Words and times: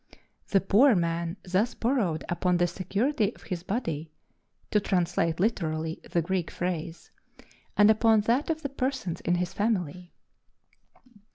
The 0.47 0.61
poor 0.61 0.95
man 0.95 1.37
thus 1.43 1.75
borrowed 1.75 2.23
upon 2.27 2.57
the 2.57 2.65
security 2.65 3.35
of 3.35 3.43
his 3.43 3.61
body 3.61 4.09
(to 4.71 4.79
translate 4.79 5.39
literally 5.39 6.01
the 6.09 6.23
Greek 6.23 6.49
phrase) 6.49 7.11
and 7.77 7.91
upon 7.91 8.21
that 8.21 8.49
of 8.49 8.63
the 8.63 8.69
persons 8.69 9.21
in 9.21 9.35
his 9.35 9.53
family. 9.53 10.11